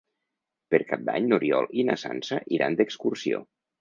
[0.73, 3.45] Per Cap d'Any n'Oriol i na Sança iran d'excursió.